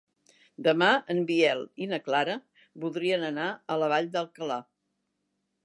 [0.67, 2.39] Demà en Biel i na Clara
[2.85, 4.59] voldrien anar a la Vall d'Alcalà.